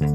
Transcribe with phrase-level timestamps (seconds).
[0.00, 0.06] สวั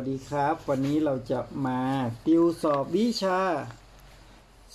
[0.00, 1.80] สดีครับ วันนี้เราจะมา
[2.26, 3.40] ติวสอบวิชา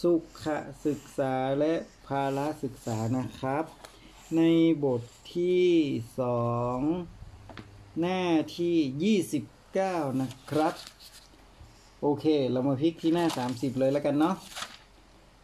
[0.02, 0.46] สุข
[0.86, 1.74] ศึกษาและ
[2.08, 3.64] ภาระศึกษานะครับ
[4.36, 4.42] ใน
[4.84, 5.02] บท
[5.36, 5.68] ที่
[6.20, 6.46] สอ
[6.78, 6.80] ง
[8.00, 8.24] หน้า
[8.58, 10.74] ที่ 29 นะครับ
[12.02, 14.36] โอเค เรามาพลิกที่หน้า 30 เลยแล้วกันเนาะ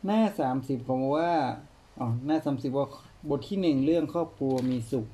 [0.06, 0.22] หน้า
[0.56, 1.32] 30 ผมว่า
[2.00, 2.88] อ๋อหน้า30ว่า
[3.30, 5.08] บทที่1เรื่องครอบครัวมีสุข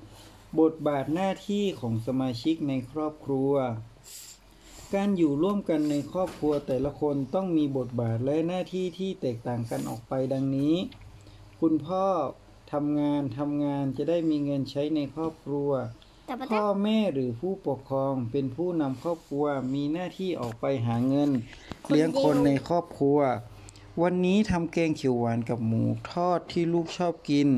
[0.59, 3.51] บทบาทหน้าที่ของสมาชิกในครอบครัว
[4.95, 10.75] การอยู่ร่วมกันในครอบครัวแต่ละคนต้องมีบทบาทและหน้าที่ที่แตกต่างกันออกไปดังนี้
[11.61, 12.05] คุณพ่อ
[12.73, 15.71] ทำงานทำงานจะได้มีเงินใช้ในครอบครัว
[16.27, 21.29] แต่ประพ่ทัอบแม่หรือผู้ปกครองเป็นผู้นำครอบครัวมีหน้าที่ออกไปหาเงิน
[21.89, 23.17] เลี้ยงคนในครอบครัว
[24.01, 27.49] วันนี้ทำแกงเขียวหวานกับหมูทอดที่ลูกชอบกิน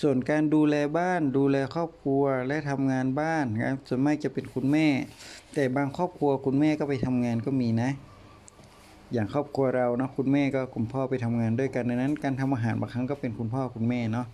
[0.00, 4.86] ส่วนการดูแลบ้านดูแลครอบครัวและทำงานบ้านครับส่วนมากจะเป็นคุณแม่
[5.54, 7.90] แต่บางครอบครัวคุณแม่ก็ไปทำงานก็มีนะ
[9.12, 14.26] อย่างครอบครัวเราเนาะคุณแม่ก็คุณพ่อไปทำงานด้วยกันดังนั้นการทำอาหารบางครั้งก็เป็นคุณพ่อคุณแม่เนาะ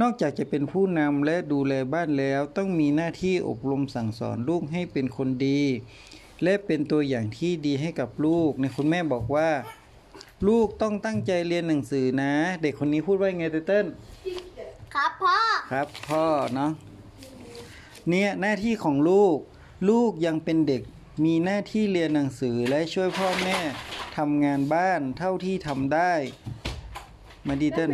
[0.00, 5.60] นอกจากจะเป็นผู้นำและดูแลบ้านแล้ว ต้องมีหน้าที่อบรมสั่งสอนลูกให้เป็นคนดี
[6.42, 9.48] และเป็นตัวอย่างที่ดีให้กับลูกในคุณแม่บอกว่า
[10.48, 13.86] ลูกต้องตั้งใจเรียนหนังสือนะ เด็กคนนี้พูดว่าไงเต้น
[14.94, 15.38] ครับพ่อ
[15.72, 16.70] ครับพ่อเนาะ
[18.10, 19.36] เนี่ยหน้าที่ของลูก
[19.90, 20.82] ลูกยังเป็นเด็ก
[21.24, 23.58] มีหน้าที่เรียนหนังสือและช่วยพ่อแม่
[24.16, 26.12] ทำงานบ้านเท่าที่ทำได้
[27.48, 27.90] มาดีเต้น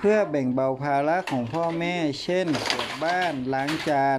[0.00, 4.18] เพื่อแบ่งเบาภาระของพ่อแม่ เช่นกวาดบ้านล้างจาน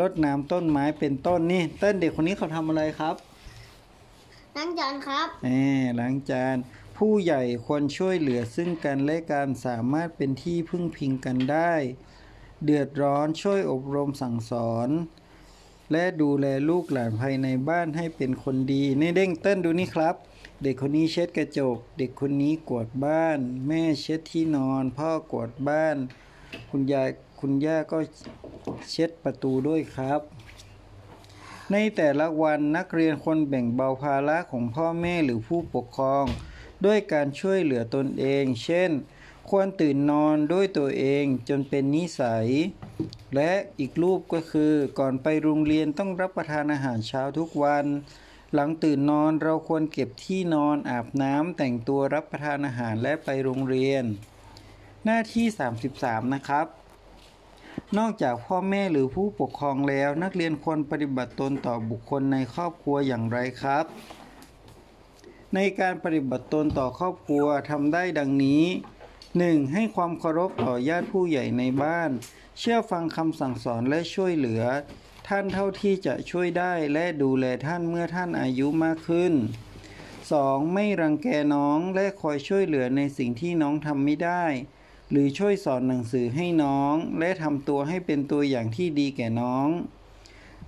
[0.00, 3.16] รดน้ำต้นไม้เป็นต้นนี่เต้นเด็กคนนี้เขาทำอะไรครับ
[4.56, 5.48] นั่งจานครับแหม
[6.00, 6.56] ล้างจาน
[7.06, 11.74] ผู้ใหญ่ควรช่วยเหลือซึ่งกันและกันสามารถเป็นที่พึ่งพิงกันได้
[12.64, 14.88] เดือดร้อนช่วยอบรมสั่งสอน
[15.92, 20.14] และดูแลลูกหลานภายในบ้านให้เป็นคนดีในเด้งเต้นดูนี่ครับ
[20.62, 25.96] เด็กคนนี้เช็ดกระจก เด็กคนนี้กวาดบ้าน แม่เช็ดที่นอน พ่อกวาดบ้าน
[26.70, 27.08] คุณยาย
[27.40, 27.98] คุณย่าก็
[28.90, 30.20] เช็ดประตูด้วยครับ
[31.72, 36.26] ในแต่ละวันนักเรียนควรแบ่งเบาภาระของพ่อแม่หรือผู้ปกครอง
[36.84, 38.90] ด้วยการช่วยเหลือตนเอง เช่น
[39.50, 42.46] ควรตื่นนอนด้วยตัวเองจนเป็นนิสัย
[43.34, 47.86] และอีกรูปก็คือก่อนไปโรงเรียนต้องรับประทานอาหารเช้าทุกวัน
[48.54, 54.04] หลังตื่นนอนเราควรเก็บที่นอนอาบน้ำแต่งตัวรับประทานอาหารและไปโรงเรียน
[55.04, 55.46] หน้าที่
[55.88, 56.66] 33 นะครับ
[57.98, 63.84] นอกจากพ่อแม่หรือผู้ปกครองแล้ว นักเรียนควรปฏิบัติตนต่อบุคคลในครอบครัวอย่างไรครับ
[65.54, 68.64] ในการปฏิบัติตนต่อครอบครัวทำได้ดังนี้
[69.18, 69.72] 1.
[69.72, 72.10] ให้ความเคารพต่อญาติผู้ใหญ่ในบ้าน
[72.58, 74.62] เชื่อฟังคำสั่งสอนและช่วยเหลือ
[75.28, 79.32] ท่านเท่าที่จะช่วยได้และดูแลท่านเมื่อท่านอายุมากขึ้น
[80.02, 80.74] 2.
[80.74, 84.44] ไม่รังแกน้องและคอยช่วยเหลือในสิ่งที่น้องทำไม่ได้
[85.10, 89.68] หรือช่วยสอนหนังสือให้น้อง และทำตัวให้เป็นตัวอย่างที่ดีแก่น้อง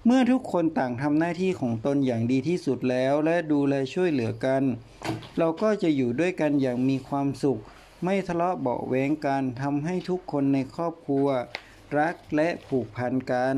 [0.07, 4.63] เมื่อทุกคนต่างทำหน้าที่ของตนอย่างดีที่สุดแล้ว และดูแลช่วยเหลือกัน
[5.39, 7.61] เราก็จะอยู่ด้วยกันอย่างมีความสุข
[8.05, 11.27] ไม่ทะเลาะเบาแวงกันทำให้ทุกคนในครอบครัว
[11.99, 13.57] รักและผูกพันกัน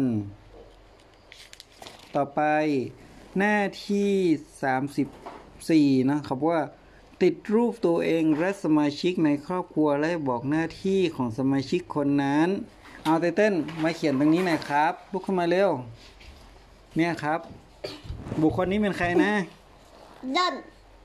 [2.15, 2.43] ต่อไป
[3.39, 3.59] หน้า
[3.89, 4.13] ที่
[5.97, 6.61] 34 นะครับว่า
[7.23, 12.49] ติดรูปตัวเองและสมาชิกในครอบครัวและบอกหน้าที่ของสมาชิกคนนั้น
[13.05, 15.71] เอาไตเติ้ลมาเขียนตรงนี้หน่อยครับ ลุกขึ้นมาเร็ว
[16.97, 17.41] เนี่ยครับ
[18.43, 19.33] บุคคลนี้เป็นใครนะ
[20.35, 20.55] เดิน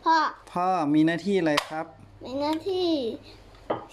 [0.03, 0.18] พ่อ
[0.52, 1.85] พ่อมีหน้าที่อะไรครับ
[2.25, 2.90] มีหน้าที่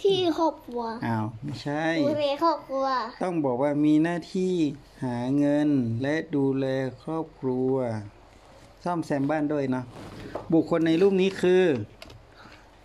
[0.01, 2.87] ที่ครอบครัวอ้าวไม่ใช่ดูแลครอบครัว
[3.23, 4.55] ต้องบอกว่ามีหน้าที่
[5.05, 5.69] หาเงิน
[6.03, 6.67] และดูแล
[7.03, 7.73] ครอบครัว
[8.85, 9.85] ซ่อมแซมบ้านด้วยเนาะ
[10.53, 11.65] บุคคลในรูปนี้คือ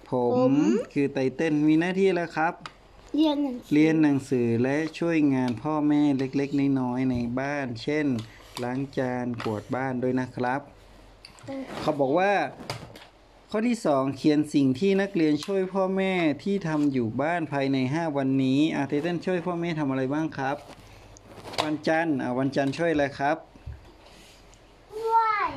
[0.09, 0.53] ผมผม
[0.93, 2.53] คือไตเติ้ลมีหน้าที่แล้วครับ
[3.15, 8.05] เรียนหนังสือเรียนหนังสือและช่วยงานพ่อแม่เล็กๆน้อยๆในบ้าน เช่น
[8.63, 10.61] ล้างจานกวาดบ้านด้วยนะครับ
[11.81, 12.33] เขาบอกว่า
[13.49, 16.13] ข้อที่สองเขียนสิ่งที่นักเรียนช่วยพ่อแม่
[16.43, 20.57] ที่ทำอยู่บ้านภายในห้าวันนี้อาร์เทเต้นช่วยพ่อแม่ทำอะไรบ้างครับ
[21.63, 23.37] วันจันทร์อ่าวันจันทร์ช่วยอะไรครับ
[25.01, 25.49] ช่วย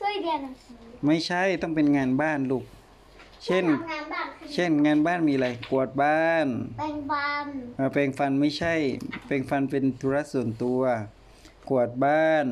[0.00, 2.64] ช่วยเรียนหนังสือไม่ใช่ต้องเป็นงานบ้านลูก
[3.44, 6.46] เช่น ทำงานบ้านคือเช่นงานบ้านมีอะไรกวาดบ้าน
[6.78, 7.46] แปรงฟัน
[7.78, 8.74] อ่าแปรงฟันไม่ใช่
[9.26, 10.80] แปรงฟันเป็นธุระส่วนตัว
[11.70, 12.46] กวาดบ้าน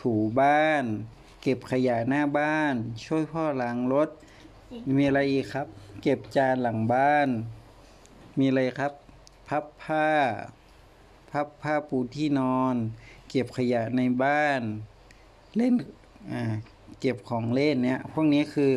[0.00, 0.84] ถูบ้าน
[1.42, 2.74] เก็บขยะหน้าบ้าน
[3.04, 4.08] ช่วยพ่อล้างรถ
[4.96, 5.66] มีอะไรอีกครับ
[6.02, 7.28] เก็บจานหลังบ้าน
[8.38, 8.92] มีอะไรครับ
[9.48, 10.08] พับผ้า
[11.30, 12.74] พับผ้าปูที่นอน
[13.30, 14.60] เก็บขยะในบ้าน
[15.56, 15.74] เล่น
[16.32, 16.42] อ่า
[17.00, 18.72] เก็บของเล่นเนี่ยพวกนี้คือ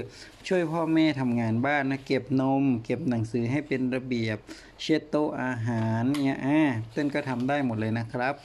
[0.48, 4.38] ช่วยพ่อแม่ทำงานบ้านนะเก็บนม เก็บหนังสือให้เป็นระเบียบ
[4.82, 8.36] เช็ดโต๊ะอาหารเนี่ยอ่าเต้นก็ทำได้หมดเลยนะครับ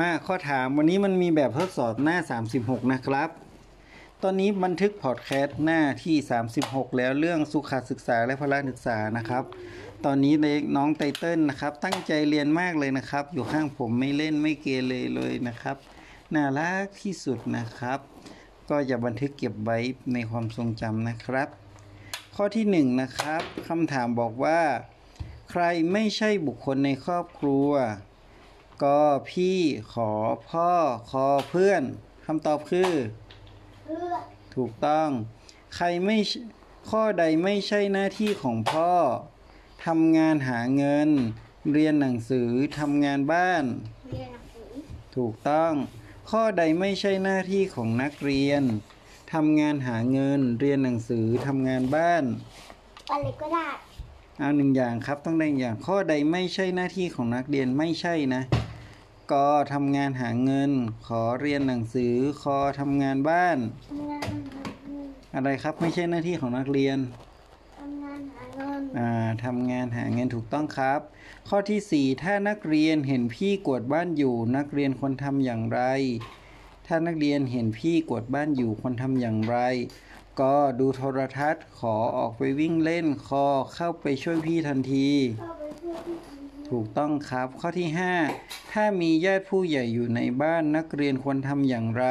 [0.00, 2.18] มาข้อถามวันนี้มันมีแบบทดสอบหน้า
[2.54, 3.28] 36 นะครับ
[4.22, 6.16] ตอนนี้บันทึกพอดแคสต์หน้าที่
[6.56, 9.44] 36 แล้วเรื่องสุขศึกษาและพละศึกษานะครับ
[10.04, 15.76] ตอนนี้เด็กน้องไตเติ้ลนะครับ ตั้งใจเรียนมากเลยนะครับ อยู่ข้างผมไม่เล่นไม่เกเรเลยนะครับ
[16.34, 17.98] น่ารักที่สุดนะครับ
[18.70, 19.78] ก็จะบันทึกเก็บไว้
[20.12, 21.48] ในความทรงจำนะครับ
[22.36, 24.60] ข้อที่หนึ่งนะครับคำถามบอกว่า
[25.50, 27.70] ใครไม่ใช่บุคคลในครอบครัว
[28.82, 29.00] ก็
[29.30, 29.58] พี่
[29.92, 30.10] ขอ
[30.48, 30.70] พ่อ
[31.10, 31.82] คอเพื่อน
[32.26, 32.92] คำตอบคือ
[33.84, 34.22] เพื่อน
[34.54, 35.08] ถูกต้อง
[35.76, 36.40] ใครไม่ใช่
[36.90, 38.92] ข้อใดไม่ใช่หน้าที่ของพ่อ
[39.86, 41.10] ทำงานหาเงิน
[41.72, 43.64] เรียนหนังสือทำงานบ้าน
[44.10, 44.70] เรียนหนังสือ
[45.16, 45.72] ถูกต้อง
[46.30, 48.62] ข้อใดไม่ใช่หน้าที่ของนักเรียน
[49.32, 52.24] ทำงานหาเงิน เรียนหนังสือทำงานบ้าน
[53.10, 53.66] อะไรก็ได้
[54.38, 58.42] เอาหนึ่งอย่างครับต้องได้หนึ่งอย่างข้อใดไม่ใช่หน้าที่ของนักเรียนไม่ใช่นะ
[59.32, 60.70] กอทำงานหาเงิน
[61.06, 64.22] ขอเรียนหนังสือ คอทำงานบ้าน ทำงาน
[64.54, 66.98] หาเงินอะไรครับไม่ใช่หน้าที่ของนักเรียน
[67.78, 69.10] ทำงานหาเงินอ่า
[69.44, 71.00] ทำงานหาเงินถูกต้องครับ
[71.48, 75.80] ข้อที่ 4 ถ้านักเรียนเห็นพี่กวาดบ้านอยู่ นักเรียนควรทำอย่างไร
[76.86, 79.58] ถ้านักเรียนเห็นพี่กวาดบ้านอยู่ควรทำอย่างไร
[80.40, 85.08] ก็ดูโทรทัศน์ขอออกไปวิ่งเล่นคอเข้าไปช่วยพี่ทันที
[85.40, 85.65] เข้าไป
[86.70, 87.88] ถูกต้องครับ ข้อที่
[88.30, 92.04] 5 ถ้ามีญาติผู้ใหญ่อยู่ในบ้านนักเรียนควรทำอย่างไร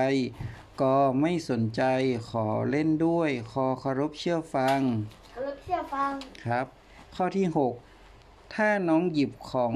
[0.82, 1.82] ก็ไม่สนใจ
[2.30, 4.80] ขอเล่นด้วยคอเคารพเชื่อฟัง
[5.32, 6.12] เขาเชื่อฟัง
[6.46, 6.66] ครับ
[7.16, 7.48] ข้อที่
[8.02, 9.76] 6 ถ้าน้องหยิบของ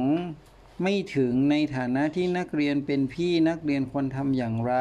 [0.82, 4.76] ไม่ถึงในฐานะที่นักเรียนเป็นพี่นักเรียนควรทำอย่างไร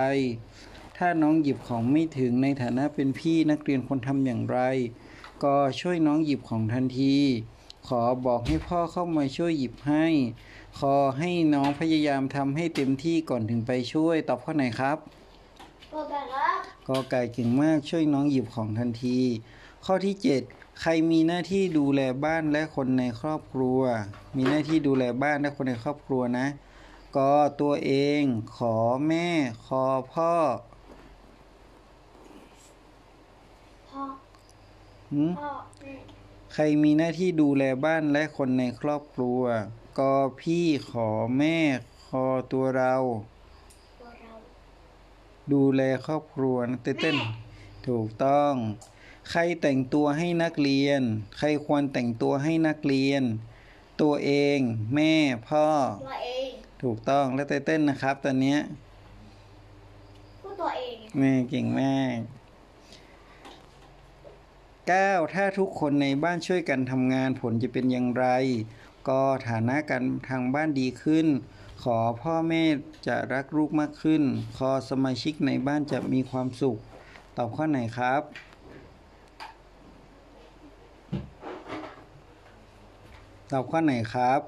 [0.99, 4.59] ถ้าน้องหยิบของไม่ถึงในฐานะเป็นพี่นักเรียนควรทำอย่างไร
[5.45, 7.17] ก็ช่วยน้องหยิบของทันที
[7.89, 10.07] ขอบอกให้พ่อเข้ามาช่วยหยิบให้
[10.79, 14.99] ขอให้น้องพยายามทำให้เต็มที่ก่อนถึงไปช่วย ตอบข้อไหนครับ
[15.93, 19.19] ก็ได้ครับกอไก่เก่งมากช่วยน้องหยิบของทันที
[19.85, 23.81] ข้อที่ 7 ใครมีหน้าที่ดูแลบ้านและคนในครอบครัว
[24.37, 26.47] มีหน้าที่ดูแลบ้านและคนในครอบครัวนะ
[27.17, 28.23] ก็ตัวเอง
[28.57, 28.77] ขอ
[29.07, 29.29] แม่
[29.67, 30.33] ขอพ่อ
[33.89, 34.05] พ่อ
[35.13, 36.18] หืมพ่อแม่
[36.55, 39.43] ใครมีหน้าที่ดูแลบ้านและคนในครอบครัว
[39.99, 41.59] ก็พี่ขอแม่
[42.09, 42.95] ขอตัวเรา
[44.01, 44.33] ตัวเรา
[45.53, 47.17] ดูแลครอบครัวนะเต้นเต้น
[47.89, 48.55] ถูกต้อง
[49.31, 51.03] ใครแต่งตัวให้นักเรียน
[51.39, 53.23] ใครควรแต่งตัวให้นักเรียน
[54.03, 54.59] ตัวเอง
[54.95, 55.15] แม่
[55.49, 55.67] พ่อ
[56.05, 56.51] ตัวเอง
[56.83, 58.61] ถูกต้องและเต้นเต้นนะครับตอนเนี้ย
[60.41, 62.19] พูดตัวเองแม่เก่งมาก
[64.91, 68.27] 9 ถ้าทุกคนในบ้านช่วยกันทำงานผลจะเป็นอย่างไร
[69.09, 71.27] ก็ฐานะกันทางบ้านดีขึ้น
[71.83, 72.63] ขอพ่อแม่
[73.07, 74.23] จะรักลูกมากขึ้น
[74.57, 76.79] ขอสมาชิกในบ้านจะมีความสุข
[77.37, 78.23] ตอบข้อไหนครับ
[83.53, 84.41] ตอบข้อไหนครับ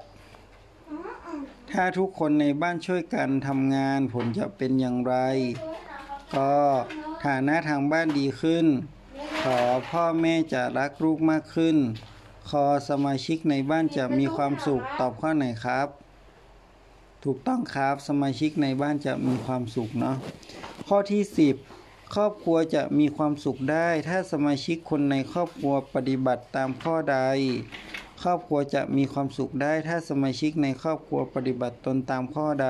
[1.71, 5.15] ถ้าทุกคนในบ้านช่วยกันทำงานผลจะเป็นอย่างไร
[6.35, 6.53] ก็
[7.25, 8.67] ฐานะทางบ้านดีขึ้น
[9.47, 11.77] ขอพ่อแม่จะรักลูกมากขึ้น
[12.49, 15.87] ขอสมาชิกในบ้านจะมีความสุขตอบข้อไหนครับ
[17.23, 20.15] ถูกต้องครับสมาชิกในบ้านจะมีความสุขเนาะ
[20.87, 21.23] ข้อที่
[21.67, 27.19] 10 ครอบครัวจะมีความสุขได้ ถ้าสมาชิกคนในครอบครัวปฏิบัติตามข้อใด
[28.23, 32.69] ครอบครัวจะมีความสุขได้ ถ้าสมาชิกในครอบครัวปฏิบัติตนตามข้อใด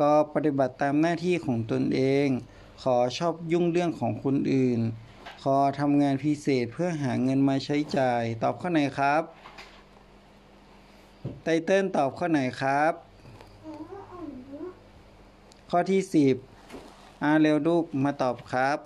[0.00, 2.28] ก็ปฏิบัติตามหน้าที่ของตนเอง
[2.82, 4.80] ขอชอบยุ่งเรื่องของคนอื่น
[5.80, 9.22] ทำงานพิเศษเพื่อหาเงินมาใช้จ่าย ตอบข้อไหนครับ
[11.42, 12.92] ไตเติ้ลตอบข้อไหนครับ
[15.70, 16.34] ข้อที่สิบ
[17.22, 18.78] อาเร็วลูกมาตอบครับ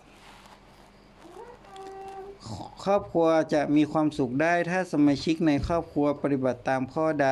[2.85, 7.31] ครอบครัวจะมีความสุขได้ถ้าสมาชิกในครอบครัวปฏิบัติตามข้อใด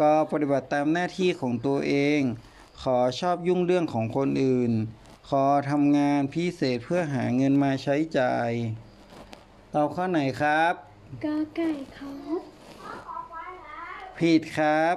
[0.00, 2.20] ก็ปฏิบัติตามหน้าที่ของตัวเอง
[2.82, 4.72] ขอชอบยุ่งเรื่องของคนอื่น
[5.28, 8.50] ขอทำงานพิเศษเพื่อหาเงินมาใช้จ่าย
[9.74, 10.74] ตอบข้อไหนครับ
[11.24, 12.40] กาไก่ครับ
[14.18, 14.96] ผิดครับ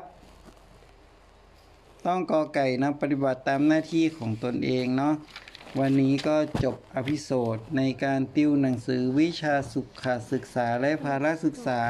[2.05, 5.13] ต้องกอไก่นะปฏิบัติตามหน้าที่ของตนเองเนาะ
[5.79, 11.81] วันนี้ก็จบอภิโสดในการติวหนังสือวิชาสุขศึกษาและภาระศึกษา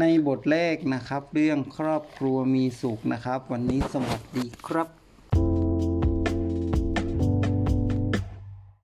[0.00, 4.97] ในบทแรกนะครับ เรื่องครอบครัวมีสุขนะครับ วันนี้สวัสดีครับ